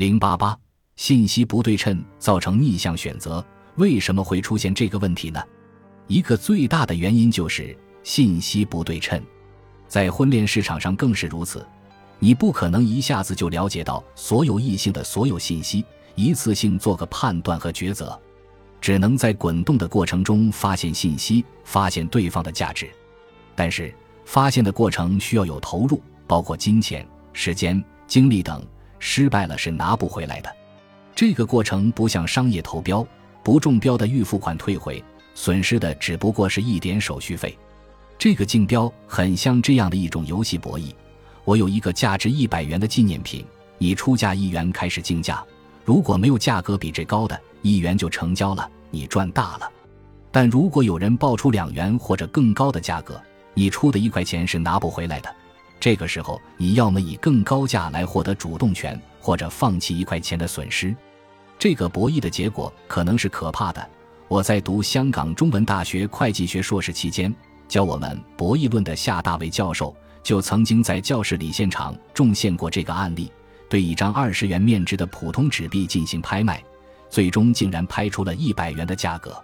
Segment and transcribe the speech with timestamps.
[0.00, 0.58] 零八八，
[0.96, 3.44] 信息不对称造成逆向选择，
[3.76, 5.38] 为什么会出现这个问题呢？
[6.06, 9.22] 一个最大的原因就是信息不对称，
[9.86, 11.66] 在婚恋市场上更是如此。
[12.18, 18.18] 你不可能一下子就了解到所有异性的所有信息，一次性做个判断和抉择，
[18.80, 22.88] 只能在滚动的过程中发现信息，发现对方的价值。
[23.54, 23.94] 但是，
[24.24, 28.66] 发现的过程需要有投入，包括金钱、时间、精力等。
[29.00, 30.56] 失败了是拿不回来的。
[31.16, 33.04] 这个过程不像商业投标，
[33.42, 35.02] 不中标的预付款退回，
[35.34, 37.58] 损失的只不过是一点手续费。
[38.16, 40.94] 这个竞标很像这样的一种游戏博弈。
[41.44, 43.44] 我有一个价值一百元的纪念品，
[43.78, 45.42] 你出价一元开始竞价，
[45.84, 49.70] 如果没有价格比这高的，一元就成交了，你赚大了。
[50.30, 53.20] 但如果有人报出两元或者更高的价格，
[53.54, 55.34] 你出的一块钱是拿不回来的。
[55.80, 60.94] 这个时候，你要么以更高价来获得主动权，或者放弃一块钱的损失。
[61.58, 63.90] 这个博弈的结果可能是可怕的。
[64.28, 67.34] 我在读香港中文大学会计学硕士期间，
[67.66, 73.32] 教我们博弈论的夏大卫教授就曾经在教室里现场重现过这个案例：
[73.68, 76.62] 对一张二十元面值的普通纸币进行拍卖，
[77.08, 79.34] 最终竟然拍出了一百元的价格。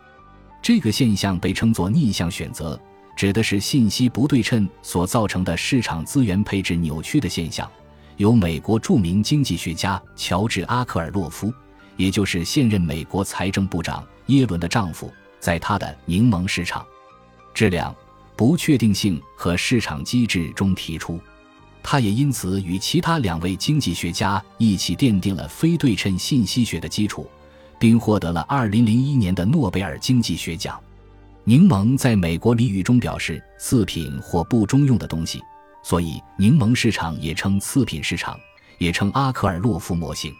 [0.62, 2.78] 这个现象被称作逆向选择。
[3.16, 7.68] 指的是信息不对称所造成的市场资源配置扭曲的现象，
[8.18, 11.50] 由美国著名经济学家乔治·阿克尔洛夫，
[11.96, 16.86] 也就是现任美国财政部长耶伦的丈夫，在他的《柠檬市场、
[17.54, 17.94] 质量、
[18.36, 21.18] 不确定性和市场机制》中提出。
[21.82, 27.26] 他也因此与其他两位经济学家一起奠定了非对称信息学的基础，
[27.78, 30.78] 并获得了2001年的诺贝尔经济学奖。
[31.48, 35.40] 柠檬在美国俚语中表示次品或不中用的东西，
[35.84, 38.36] 所以柠檬市场也称次品市场，
[38.78, 40.34] 也称阿克尔洛夫模型。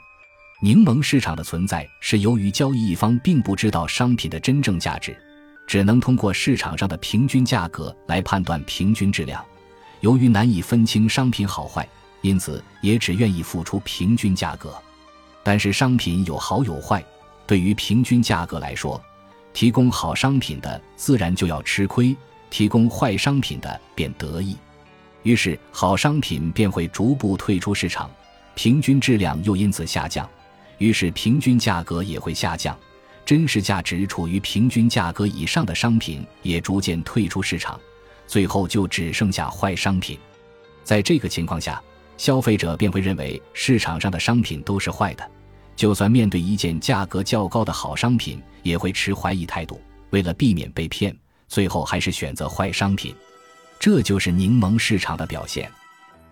[0.61, 5.17] 柠檬市场的存在是由于交易一方并不知道商品的真正价值，
[5.65, 9.45] 只能通过市场上的平均价格来判断平均质量。
[10.00, 11.89] 由于难以分清商品好坏，
[12.21, 14.75] 因此也只愿意付出平均价格。
[15.45, 17.00] 但是商品有好有坏，
[17.47, 19.00] 对于平均价格来说。
[19.56, 22.15] 提供好商品的自然就要吃亏，
[22.50, 24.55] 提供坏商品的便得意，
[25.22, 28.11] 于是好商品便会逐步退出市场，
[28.55, 30.28] 平均质量又因此下降，
[30.77, 32.78] 于是平均价格也会下降，
[33.25, 37.81] 真实价值处于平均价格以上的商品也逐渐退出市场，
[38.27, 40.19] 最后就只剩下坏商品。
[40.84, 41.83] 在这个情况下，
[42.19, 45.27] 消费者便会认为市场上的商品都是坏的。
[45.76, 49.81] 就算面对一件价格较高的好商品，也会持怀疑态度。
[50.10, 51.14] 为了避免被骗，
[51.47, 53.14] 最后还是选择坏商品。
[53.78, 55.70] 这就是柠檬市场的表现。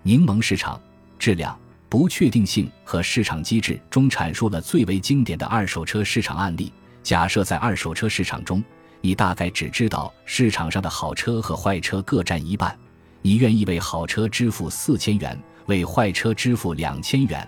[0.03, 0.81] 柠檬市场
[1.19, 6.73] 质量不确定性和市场机制中阐述了最为经典的二手车市场案例。
[7.03, 8.65] 假设在二手车市场中，
[9.03, 12.75] 你大概只知道市场上的好车和坏车各占一半，
[13.21, 17.47] 你愿意为好车支付四千元，为坏车支付两千元。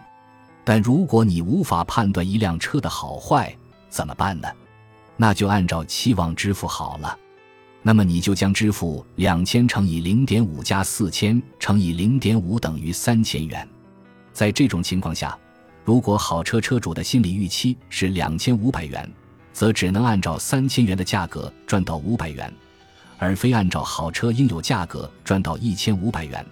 [0.69, 3.56] 但如果你无法判断一辆车的好坏，
[3.88, 4.49] 怎么办呢？
[5.16, 7.16] 那就按照期望支付好了。
[7.82, 13.66] 那么你就将支付两千乘以零点五加四千乘以零点五等于三千元。
[14.32, 15.38] 在这种情况下，
[15.84, 19.09] 如果好车车主的心理预期是两千五百元，
[19.53, 22.53] 则只能按照三千元的价格赚到五百元，
[23.19, 26.44] 而非按照好车应有价格赚到一千五百元。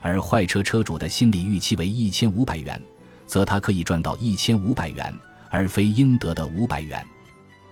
[0.00, 2.80] 而坏车车主的心理预期为一千五百元。
[3.26, 5.12] 则他可以赚到一千五百元，
[5.50, 7.04] 而非应得的五百元。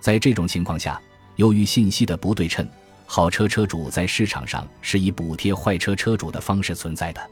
[0.00, 1.00] 在这种情况下，
[1.36, 2.68] 由于信息的不对称，
[3.06, 7.30] 好车车主在市场上是以补贴坏车车主的方式存在的。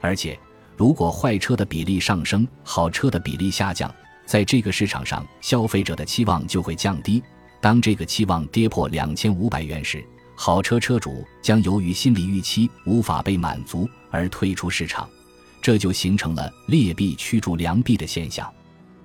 [0.00, 0.38] 而且，
[0.76, 3.92] 如果坏车的比例上升，好车的比例下降，
[4.26, 7.22] 在这个市场上，消费者的期望就会降低。
[7.60, 10.04] 当这个期望跌破两千五百元时，
[10.36, 15.08] 好车车主将由于心理预期无法被满足而退出市场。
[15.64, 18.52] 这就形成了劣币驱逐良币的现象，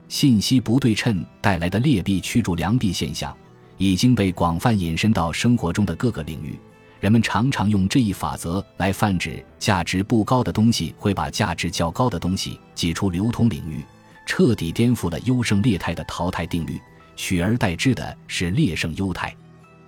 [0.09, 3.33] 信息不对称带来的劣币驱逐良币现象
[3.77, 6.59] 已经被广泛引申到生活中的各个领域。
[6.99, 13.81] 人们常常用这一法则来泛指价值不高的东西会把价值较高的东西挤出流通领域，
[14.25, 16.77] 彻底颠覆了优胜劣汰的淘汰定律，
[17.15, 19.33] 取而代之的是劣胜优汰。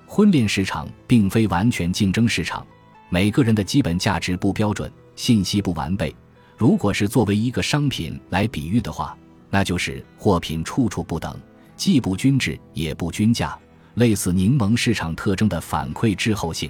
[0.06, 2.66] 婚恋市场并非完全竞争市场，
[3.10, 6.16] 每个人的基本价值不标准，信息不完备。
[6.62, 9.18] 如果是作为一个商品来比喻的话，
[9.50, 11.36] 那就是货品处处不等，
[11.76, 13.58] 既不均质也不均价，
[13.96, 16.70] 类似柠檬市场特征的反馈滞后性。